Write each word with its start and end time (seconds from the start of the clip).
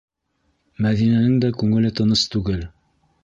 Мәҙинәнең 0.85 1.37
дә 1.45 1.51
күңеле 1.61 1.93
тыныс 2.01 2.27
түгел. 2.37 2.67